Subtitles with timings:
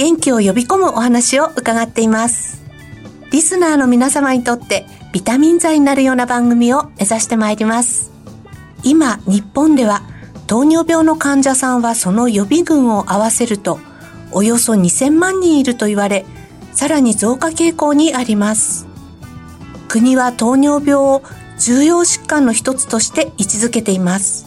[0.00, 2.62] 元気を呼び込むお話を伺っています。
[3.32, 8.10] リスナーの皆様にとってビタミン剤になるような番組を目指してまいります。
[8.82, 10.00] 今、日本では
[10.46, 13.78] 糖尿病の患者さんはその予備軍を合わせると
[14.32, 16.24] およそ2000万人いると言われ、
[16.72, 18.86] さらに増加傾向にあります。
[19.86, 21.22] 国は糖尿病を
[21.58, 24.46] 重要疾患の一つとして位置づけています。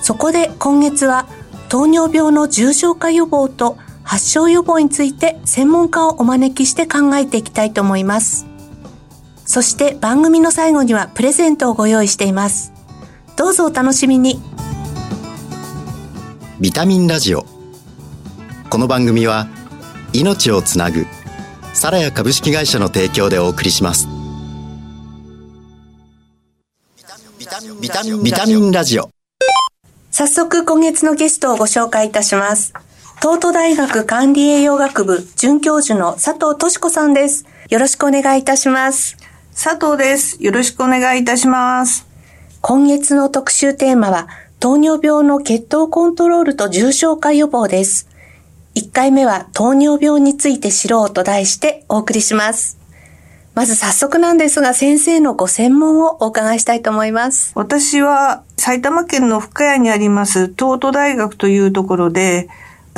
[0.00, 1.28] そこで今月は
[1.68, 3.76] 糖尿病の重症化予防と
[4.08, 8.46] 発症予防について専門家をお招きして考えていきたいと思います。
[9.44, 12.72] そして番組の最後にはプレゼントをご用意しています。
[13.36, 14.40] どうぞお楽しみに。
[16.58, 17.44] ビタミンラジオ。
[18.70, 19.46] この番組は
[20.14, 21.04] 命をつなぐ
[21.74, 24.08] サラヤ株式会社の提供でお送りします。
[27.82, 27.90] ビ
[28.32, 29.10] タミンラジオ。
[30.10, 32.72] 早速今月のゲストをご紹介いたします。
[33.20, 37.46] 東都大学管理栄養学部准教授の佐藤敏子さんです。
[37.68, 39.16] よろしくお願いいたします。
[39.52, 40.36] 佐藤です。
[40.40, 42.06] よろしくお願いいたします。
[42.60, 44.28] 今月の特集テーマは、
[44.60, 48.08] 糖尿病の血糖コントロールと重症化予防です。
[48.76, 52.78] 1回目は糖尿病について知ろうと題してお送りします。
[53.56, 57.50] まず早速なんですが、先生のご専門をお伺いしたいと思います。
[57.56, 62.48] 私は埼玉県の深谷にあります東都大学というところで、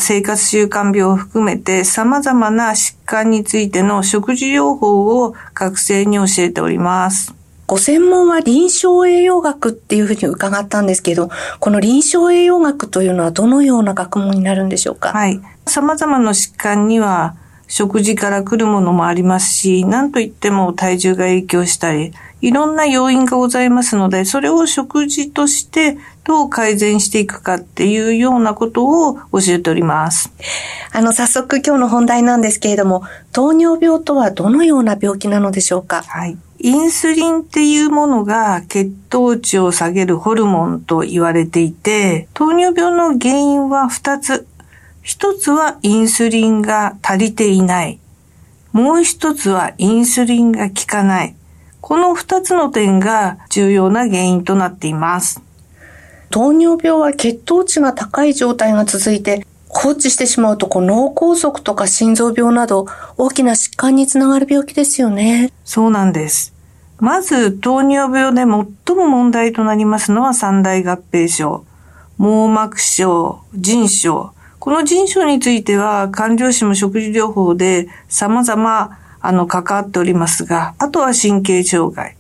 [0.00, 7.34] 生活習慣病を含めて様々な疾患についての食事療法を学生に教えております。
[7.66, 15.12] ご専門は臨床栄養学っていうふうに伺ったんですけど、この臨床栄養学というのはどのような学問になるんでしょうか？
[15.12, 15.40] はい。
[15.66, 17.36] 様々な疾患には
[17.70, 30.32] 食事から来るものもありますし、何と言っても体重が影響したり、いろんな要因がございますので、それを食事としてどう改善していくかっていうようなことを教えております。
[30.92, 36.02] あの、早速今日の本題なんですけれども、糖尿病とはどのような病気なのでしょうか？
[36.02, 36.36] はい。
[36.62, 44.46] インスリンっていうものが血糖値を下げるホルモンと言われていて、糖尿病の原因は2つ
[45.02, 47.98] 一つはインスリンが足りていない。
[48.72, 51.34] もう一つはインスリンが効かない。
[51.80, 55.42] この二つの点が重要な原因となっています。
[56.30, 65.52] 糖尿病は血糖値が高い状態が続いて、放置してしまうとこう脳梗塞とか心臓病など大きな疾患につながる病気ですよね。
[65.64, 66.52] そうなんです。
[66.98, 71.64] まず糖尿病で最も問題となりますのは三大合併症。
[72.18, 82.14] 網膜症、腎症、この腎症については、管療師も食事療法で様々、あの、関わっておりますが、あとは神経障害。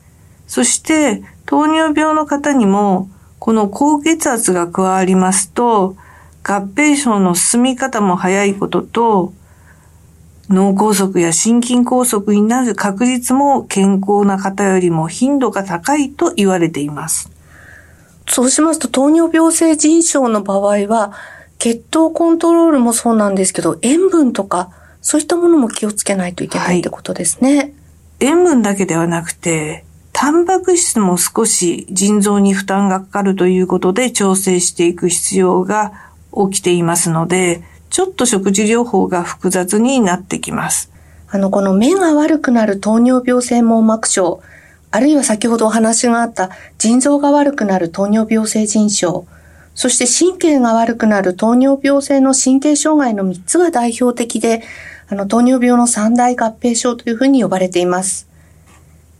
[0.46, 5.96] そして、糖尿病の方にも、この高血圧が加わりますと、
[6.42, 9.34] 合併症の進み方も早いことと、
[10.48, 17.30] 脳梗塞や心筋梗塞になる確率も健康な方よりも頻度が高いと言われています。
[18.26, 21.12] そうしますと、糖尿病性腎症の場合は、
[21.60, 24.70] 血糖コントロールもそうなんですけど、塩分とか、
[25.02, 27.56] そういったものも気をつけないといけないってことですね。
[27.56, 27.72] はい、
[28.20, 29.84] 塩分だけではなくて、
[30.14, 35.92] タンパク質も少し腎臓に負担がかかるということで調整していく必要が
[36.32, 40.90] 起きていますので、ちょっと食事療法が複雑になってきます。
[41.28, 44.40] あの、この目が悪くなる糖尿病性網膜症、
[44.90, 49.26] あるいは先ほどお話があった腎臓が悪くなる糖尿病性腎症、
[49.74, 54.62] そして神経が悪くなる糖尿病性の神経障害の3つが代表的で、
[55.08, 58.28] あの、糖尿病の三大合併症というふうに呼ばれています。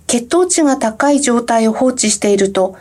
[0.07, 2.77] 血糖値が高い状態を放置していると、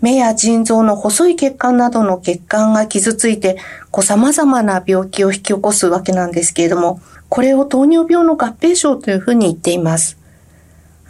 [0.00, 3.58] 目や腎臓の細い血管などの血管が傷ついて、
[3.90, 10.18] こう様々な病気を引き起こすわけなんですけれども、これを糖尿病の合併症というふうに言っています。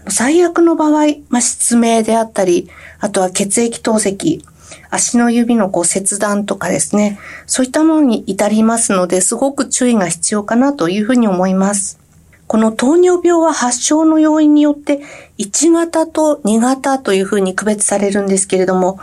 [0.08, 2.68] 最悪の場合、まあ、失明であったり、
[3.00, 4.44] あとは血液透析、
[4.90, 11.98] 足の指のこう切断とかですね、そういったものに至りますので、すごく注意が必要かなというふうに思います。
[12.46, 15.00] この糖尿病は発症の要因によって
[15.38, 19.00] 1型と2型というふうに区別されるんですけれども、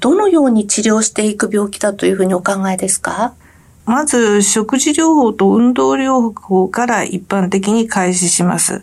[0.00, 3.34] どのように治療していく病気だというふうにお考えですか？
[3.86, 8.82] まず食事療法と運動療法から一般的に開始します。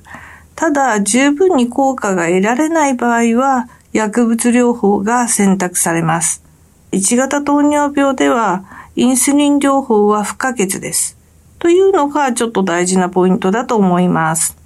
[0.55, 6.43] ただ、十分に効果が得られない場合は、薬物療法が選択されます。
[6.91, 8.65] 1型糖尿病では、
[8.97, 11.17] インスリン療法は不可欠です。
[11.59, 14.57] というのがちょっと大事なポイントだと思います。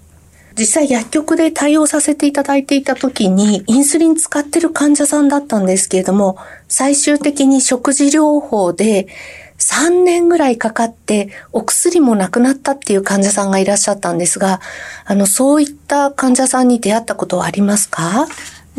[0.58, 6.38] 実際薬局で対応させていただいていた時に、インスリン使ってる患者さんだったんですけれども、
[6.68, 9.08] 最終的に食事療法で
[9.60, 14.60] 3年ぐらいかかってお薬もなくなったっていう患者さんがいらっしゃったんですが、
[15.06, 18.28] あの、そういった患者さんに出会ったことはありますか？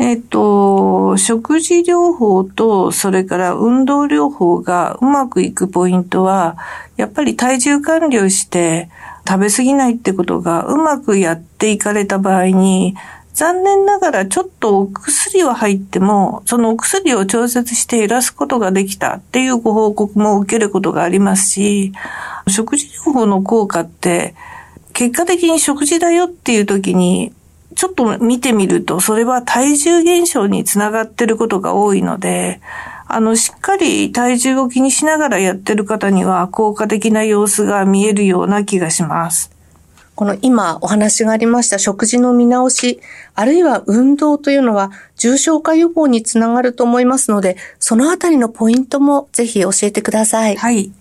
[0.01, 6.57] えっ、と、食事療法と、それから運動療法がうまくいくポイントは、
[6.97, 8.89] やっぱり体重管理をして
[9.27, 12.95] 食べ過ぎないってことがうまくやっていかれた場合に、
[13.35, 21.93] 残念ながらちょっとお薬は入っても、そのお薬を調節して減らすことができたっていうご報告も受けることがありますし、
[22.47, 24.33] 食事療法の効果って、
[24.93, 27.33] 結果的に食事だよっていう時に、
[27.75, 32.61] ちょっと見てみると、それは体重減少につながってることが多いので、
[33.07, 39.51] あの、しっかり体重を気にしながらやってる方には効果的な様子が見えるような気がします。
[40.15, 42.99] この今お話がありました食事の見直し、
[43.33, 50.55] あるいは運動というのは重症化予防につながると思いますので、そのあたりのポイントもぜひ教えてください。
[50.57, 50.91] はい。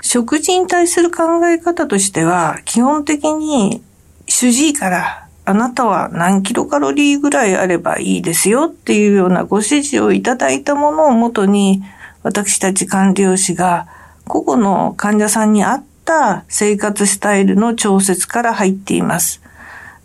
[0.00, 3.82] 食事に対する考え方としては、基本的に
[4.26, 11.82] 主治医からあなたは何キロカロリーぐらいあればいいですよっていうようなご指示をいただいたものをもとに、
[12.22, 13.86] 私たち管理栄師が
[14.26, 19.42] 個々の患者さんに合った生活スタイルの調節から入っています。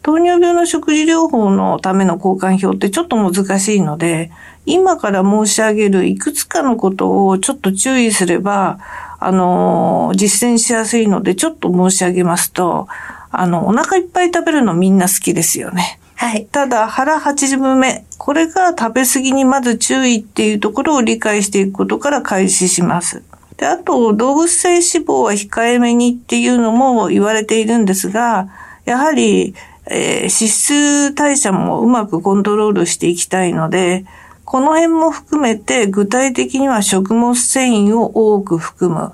[0.02, 4.32] 糖尿病の食事療法のための交換表ってちょっと難しいので、
[4.66, 8.80] 今から申し上げるいくつかのことをちょっと注意すれば、
[9.20, 12.88] あの、実践しやすいので、ちょっと申し上げますと、
[13.32, 16.00] あの、お腹いっぱい食べるのみんな好きですよね。
[16.16, 16.46] はい。
[16.52, 18.06] ただ、腹八分目。
[18.18, 23.24] これが食べ過ぎにまず注意っていうところを理解していくことから開始します。
[23.58, 28.50] で、あと、動物性脂肪は控えめにっていうのも言われているんですが、
[28.86, 29.54] やはり、
[29.86, 34.06] えー、脂質代謝もうまくコントロールしていきたいので、
[34.46, 39.14] この辺も含めて具体的には食物繊維を多く含む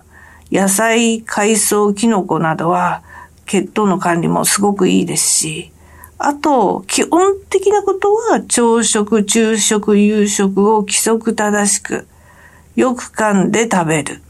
[0.51, 3.03] 野菜、海藻、キノコなどは
[3.45, 5.71] 血糖の管理もすごくいいですし、
[6.17, 12.07] あと、基本的なことは朝食、昼食、夕食を規則正しく、
[12.75, 14.21] よく噛んで食べる。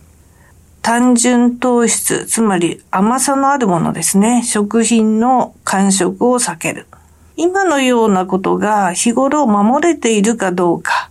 [0.81, 4.43] 単純糖質、つまり甘さのあるものですね。
[4.43, 6.85] 食品の感触を避ける。
[7.37, 11.09] 今のようなことが日頃守れているかどうか。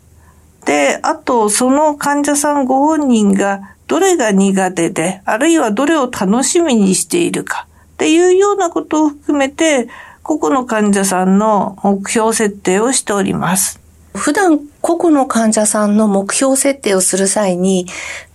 [0.64, 9.88] で、あと、その患者さんご本人がどれが苦手で、あるいはどれを楽しみにしているかっていうようなことを含めて、
[10.22, 13.80] 個々の患者さんの目標設定をしております。
[14.14, 17.86] 普段個々の患者さんの目標設定をする際に、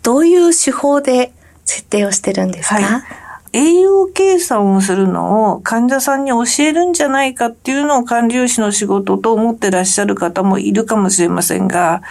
[0.02, 1.32] どういう手法で
[1.66, 3.04] 設定をしてるんですか、はい
[3.52, 12.04] 栄養計算をするのを患者さんに教えるんじゃないかっていうのを管理栄師の仕事と思ってらっしゃる方もいるかもしれませんが、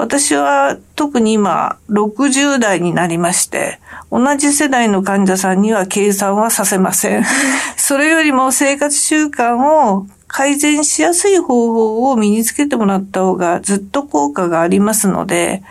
[0.00, 3.80] 私は特に今60代になりまして、
[4.10, 7.24] 同じ世代の患者さんには計算はさせません。
[7.76, 15.62] それよりも生活習慣を改善しやすい方法を身につけてもらった方がずっと効果がありますので、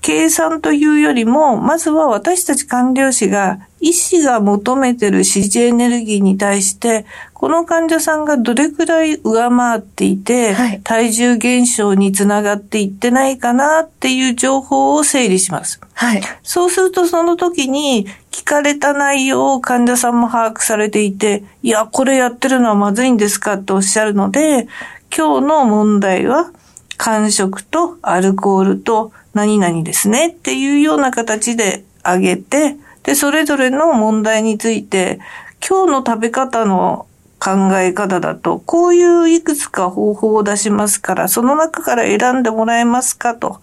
[0.00, 15.80] 計算というよりも、まずは私たち官僚士が医師が求めてる指示エネルギーに対して、この患者さんがどれくらい上回っていて、はい、体重減少につながっていってないかなっていう情報を整理します。
[15.94, 16.22] はい。
[16.42, 24.66] そうするとその時に聞かれた内容を患者さんも把握されていて、いや、これやってるのはまずいんですかっておっしゃるので、
[25.16, 26.50] 今日の問題は、
[26.96, 32.76] 間食とアルコールと何々ですねっていうような形であげて、
[33.08, 35.18] で、それぞれの問題について、
[35.66, 37.06] 今日の食べ方の
[37.40, 43.62] 考え方だと、こういういくつか方法を出しますから、その中から選んでもらえますかと。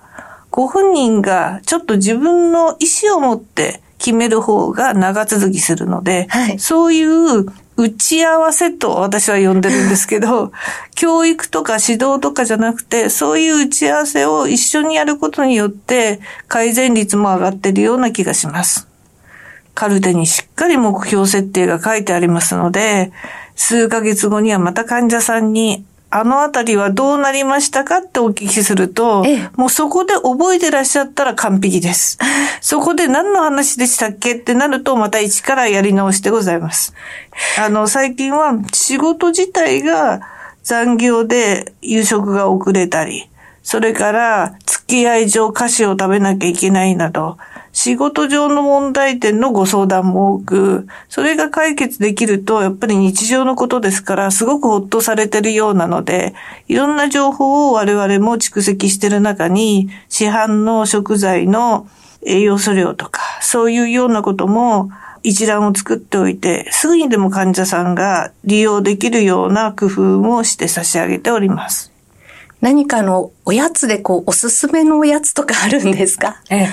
[0.50, 7.46] ご本人がちょっと自分の意思を持って決める方が長続きするので、はい、そういう
[7.78, 10.54] 打ち合わせと私は呼んでるんですけど、
[10.96, 18.85] 教育とか指導とかじゃなくて、そういう打ち合わせを一緒にやることによって改善率も上がってるような気がします。
[19.76, 23.12] カルテにしっかり目標設定が書いてありますので、
[23.56, 32.18] 数ヶ月後にはまた患者さんにあのあたりはどうなりましたかってお聞きすると、ええ、もうそこで覚えてらっしゃったら完璧です。
[32.62, 36.94] そこで何の話でしたっけってなると、また一からやり直してございます。
[37.60, 40.22] あの、最近は仕事自体が
[40.64, 43.30] 残業で夕食が遅れたり、
[43.62, 47.38] それから付き合い上菓子を食べなきゃいけないなど、
[47.86, 56.34] 仕事上の問題点のご相談も多く、それが解決できると、やっぱり日常のことですから、すごくほっとされてるようなので、
[56.68, 61.88] いろんな情報を我々も蓄積してる中に、市販の食材の
[62.26, 64.90] 栄養素量とか、そういうようなことも
[65.22, 71.92] 一覧を作っておいて、すぐにでも患者さんが利用できるような工夫もして差し上げております。
[72.62, 76.42] 何かのおやつでこう、おすすめのおやつとかあるんですか？
[76.50, 76.70] ええ。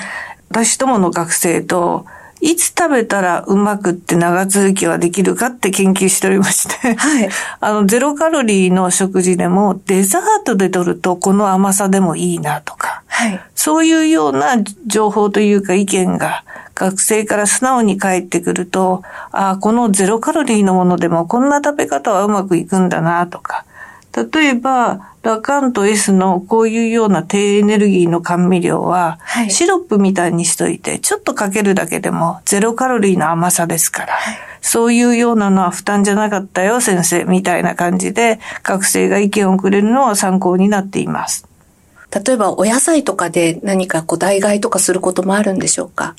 [0.52, 2.04] 私どもの学生と、
[2.42, 7.30] いつ食べたらうまくって長続きはできるかって研究しておりましてはい。
[7.60, 13.40] あの、ゼロカロリーの食事でもデザートで取るとこの甘さでもいいなとか、はい。
[13.54, 14.56] そういうような
[14.86, 16.44] 情報というか意見が
[16.74, 23.64] 学生から素直に返ってくると、ああ、このゼロカロリーのものでもこんな食べ方はうまくいくんだなとか、
[24.14, 41.46] 例えば、ラカンと S のこういうような低エネルギーの甘味料は、はい、シロップみたいにしといて、ちょっとかけるだけでもゼロカロリーの甘さですから、はい、そういうようなのは負担じゃなかったよ、先生、みたいな感じで、学生が意見をくれるのは参考になっています。
[42.26, 46.14] 例えば、お野菜とかで何かこう代替とかすることもあるんでしょうか？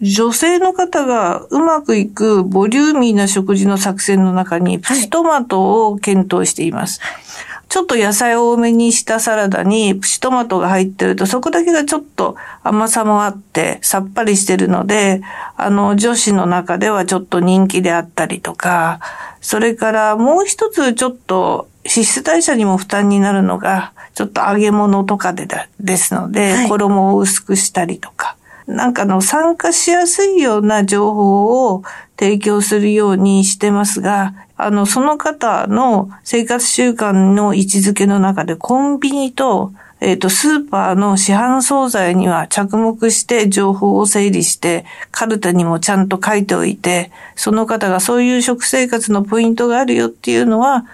[0.00, 7.00] 女性の方がうまくいくボリューミーな食事の作戦の中にプチトマトを検討しています。
[7.00, 7.22] はい。
[7.68, 15.20] ちょっと野菜を多めにしたサラダにプチトマトが入ってると、そこだけがちょっと甘さもあってさっぱりしてるので、
[15.56, 19.00] あの、女子の中ではちょっと人気であったりとか、
[19.42, 28.37] それからもう一つちょっと脂質代謝にも負担になるのが、ちょっと揚げ物とかでだですので、はい、衣を薄くしたりとか、
[28.68, 31.82] なんかの参加しやすいような情報を
[32.18, 50.84] 提供するようにしてますが、あの、その方の生活習慣の位置づけの中でコンビニと、えっ、ー、と、スーパーの市販惣菜には着目して情報を整理して、カルタにもちゃんと書いておいて、その方がそういう食生活のポイントがあるよっていうのは、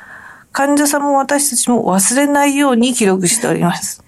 [0.52, 4.03] 患者さんも私たちも忘れないように記録しております。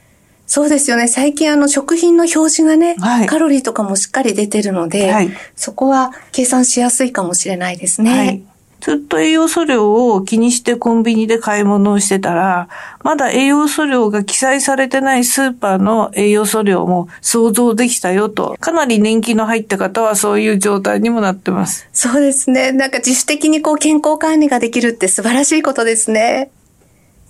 [0.46, 1.08] そうですよね。
[1.08, 8.10] 最近あの食品の表示がね、はい、カロリーとかもしっかり出てるので、はい、そこは計算しやすいかもしれないですね。
[8.10, 8.42] はい
[8.80, 12.68] ずっと栄養素量を気にしてコンビニで買い物をしてたら、
[13.02, 21.88] まだ栄養素量が記載されてないスーパーの栄養素量も想像できたよと、かなり年季の入った方はそういう状態にもなってます。
[21.92, 22.70] そうですね。
[22.72, 26.50] なんか自主的にこう健康管理ができるって素晴らしいことですね。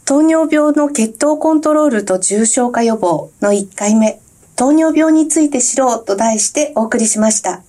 [0.07, 4.21] 糖尿病の血糖コントロールと重症化予防の1回目、
[4.55, 7.65] 糖尿病について知ろうと題してお送りしました。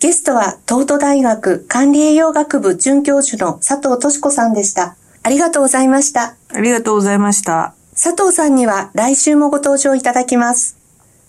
[0.00, 4.96] ゲストは東都大学管理栄養学部准教授の佐藤敏子さんでした。
[5.22, 6.34] ありがとうございました。
[6.48, 7.72] ありがとうございました。
[7.92, 10.76] 佐藤さんには来週もご登場いただきます。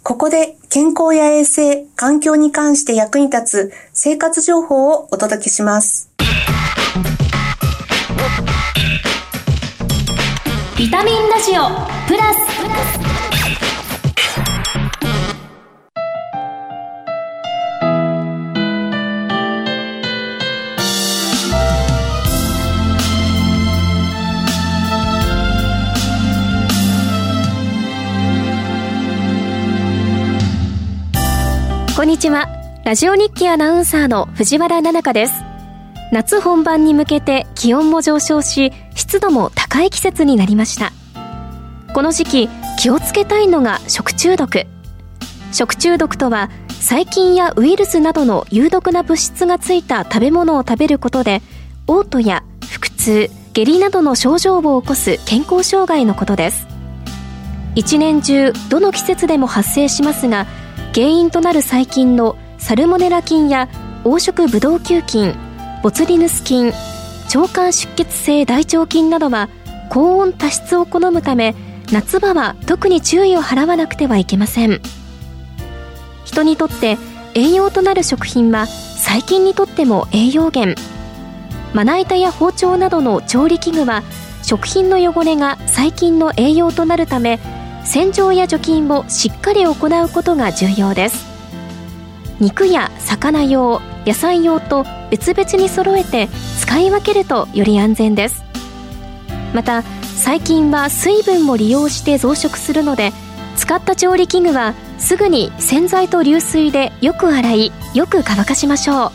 [0.01, 6.09] ここで健康や衛生、環境に関して役に立つ生活情報をお届けします。
[10.97, 11.61] タミンラジオ
[12.07, 12.37] プラス。
[31.95, 32.47] こんにちは。
[32.83, 35.33] ラジオ日記アナウンサーの藤原奈々香です。
[36.11, 40.91] 夏本番に向けて気温も上昇し湿度も高い季節になりました。
[41.93, 42.49] この時期
[42.79, 44.65] 気をつけたいのが食中毒。
[45.51, 46.49] 食中毒とは
[46.81, 51.41] 細菌やウイルスなどの有毒な物質がついた食べ物を食べることで
[51.87, 56.67] 嘔吐や腹痛下痢などの症状を起こす健康障害のことです。
[57.75, 60.47] 一年中どの季節でも発生しますが
[60.95, 63.69] 原因となる細菌のサルモネラ菌や
[64.03, 65.35] 黄色ブドウ球菌
[65.83, 66.73] ボツリヌス菌
[67.33, 69.49] 腸管出血性大腸菌などは
[69.89, 71.55] 高温多湿を好むため
[71.91, 74.81] 夏場は特に注意を払わなくてはいけません。
[76.25, 76.97] 人にとって
[77.33, 80.79] 栄養となる食品は細菌にとっても栄養源。
[81.73, 84.03] まな板や包丁などの調理器具は
[84.43, 87.39] 食品の汚れが細菌の栄養となるため
[87.83, 91.25] 洗浄や除菌をしっかり行うことが重要です。
[92.39, 96.29] 肉や魚用野菜用と別々に揃えて
[96.61, 98.45] 使い分けるとより安全です。
[99.53, 103.11] また細菌は水分も利用して増殖するので
[103.57, 109.11] 使った調理器具はすぐに洗剤と流水でよく洗いよく乾かしましょう。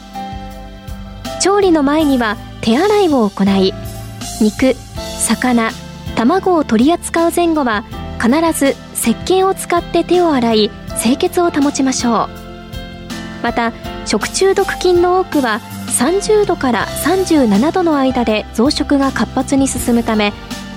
[1.41, 3.73] 調理の前には手洗いを行い
[4.41, 4.75] 肉
[5.19, 5.71] 魚
[6.17, 7.85] 卵を取り扱う前後は
[8.21, 10.71] 必ず石鹸を使って手を洗い
[11.03, 12.29] 清潔を保ちましょう。
[13.43, 13.73] また
[14.07, 15.61] 食中毒菌の多くは
[15.99, 20.33] 30度から37度の間で増殖が活発に進むため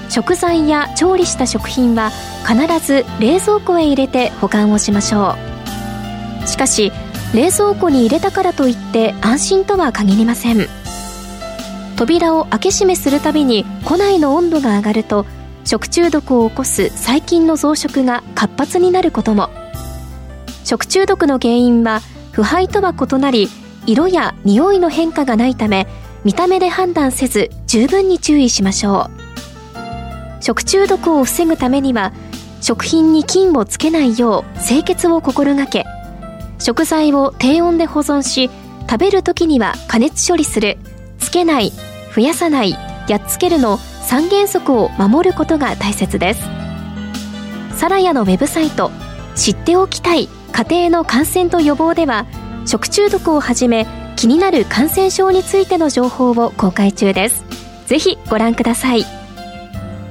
[0.10, 2.12] 食材や調理した食品は
[2.48, 5.36] 必ず冷蔵庫へ入れて保管をしましょ
[6.44, 6.48] う。
[6.48, 6.91] しかし
[7.34, 10.67] 冷蔵庫に入れたからといって安心とは限りません。
[11.96, 15.25] 扉を開け閉めするたびに庫内の温度が上がると
[15.63, 19.50] 食中毒を起こす細菌の増殖が活発になることも。
[20.63, 22.01] 食中毒の原因は
[22.36, 23.48] 腐敗とは異なり
[23.86, 25.88] 色や匂いの変化がないため
[26.25, 29.10] 見た目で判断せず十分に注意しましょ
[30.39, 30.44] う。
[30.44, 32.12] 食中毒を防ぐためには
[32.60, 35.86] 食品に菌をつけないよう清潔を心がけ
[36.60, 38.50] 食材を低温で保存し
[38.82, 40.77] 食べる時には加熱処理する
[41.20, 41.72] つけない
[42.13, 42.72] 増やさない
[43.08, 46.42] やっつけるの3原則を守ることが大切です。
[47.77, 48.92] サラヤのウェブサイト
[49.36, 50.27] 知っておきたい。
[50.56, 52.26] 家庭の感染と予防では
[52.66, 53.86] 食中毒をはじめ
[54.16, 57.44] 気になる感染症についての情報を公開中です。
[57.88, 59.04] ぜひご覧ください。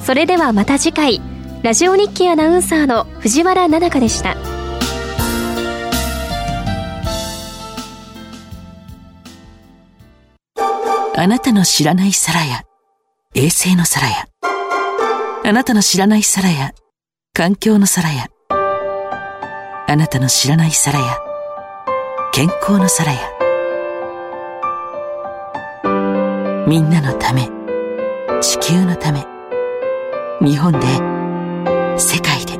[0.00, 1.22] それではまた次回
[1.62, 4.36] ラジオ日記アナウンサーの藤原奈々香でした。
[11.16, 12.64] あなたの知らない皿や
[13.34, 14.26] 衛星の皿や
[15.42, 16.72] あなたの知らない皿や
[17.32, 18.26] 環境の皿や
[19.86, 21.18] あなたの知らない皿や
[22.32, 23.18] 健康の皿や
[26.66, 27.48] みんなのため
[28.40, 29.26] 地球のため
[30.40, 30.80] 日本で
[31.98, 32.54] 世界で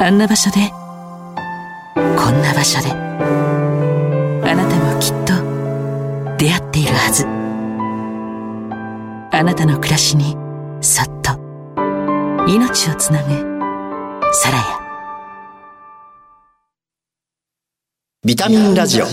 [0.00, 0.70] あんな場所で
[1.94, 7.38] こんな場所であなたもきっと出会っているはず。
[9.38, 10.36] あなたの暮らしに
[10.80, 11.30] そっと
[12.48, 13.28] 命をつなぐ
[14.32, 14.77] サラ
[18.24, 19.04] ビタミンラジオ。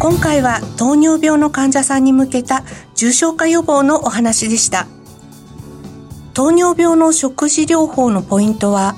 [0.00, 4.86] 今回は糖尿病の患者さんに向けた重症化予防のお話でした。
[6.32, 8.96] 糖尿病の食事療法のポイントは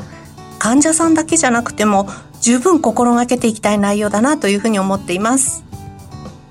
[0.61, 2.09] 患者さんだけじゃなくても
[2.41, 5.65] 十分心がけていきたい内容だなというふうに思っています。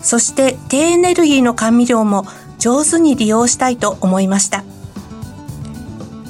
[0.01, 2.25] そして低エネルギーの甘味料も
[2.59, 4.65] 上手に利用したいと思いました。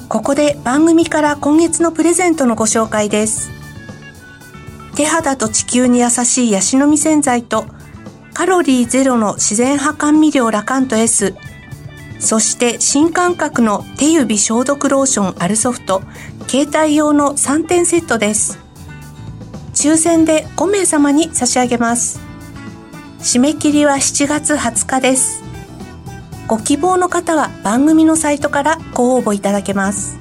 [0.08, 3.55] ここで番組から今月のプレゼントのご紹介です。
[4.96, 7.66] 手肌と地球に優しいヤシの実洗剤と
[8.34, 11.34] カロリーゼロの自然派甘味料ラカント S
[12.18, 16.02] そして新感覚の手指消毒ローションアルソフト
[16.48, 18.58] 携帯用の3点セットです。
[19.74, 22.20] 抽選で5名様に差し上げます。
[23.18, 25.42] 締め切りは7月20日です。
[26.46, 30.18] ご希望の方は番組のサイトからご応募いただけます。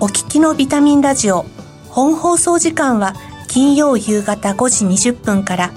[0.00, 1.44] お聞きのビタミンラジオ
[1.90, 3.14] 本放送時間は
[3.54, 5.70] 金曜夕方5時20分から。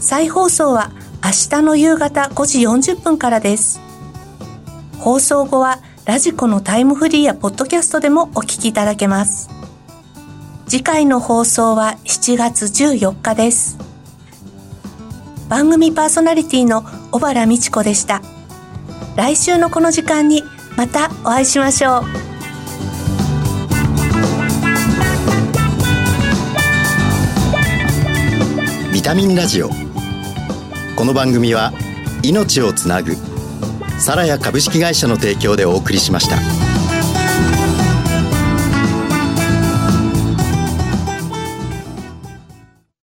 [0.00, 3.82] 再放送は明日の夕方5時40分からです。
[4.98, 9.50] 放送後はラジコのタイムフリーやポッドキャストでもお聞きいただけます。
[10.66, 13.76] 次回の放送は7月14日です。
[15.50, 16.82] 番組パーソナリティの
[17.12, 18.22] 小原美智子でした。
[19.16, 20.42] 来週のこの時間に
[20.78, 21.98] またお会いしましょ
[22.32, 22.35] う。
[29.06, 29.68] タミンラジオ
[30.96, 31.72] この番組は
[32.24, 33.14] 命をつなぐ
[34.00, 36.55] サラヤ株式会社の提供でお送りしました。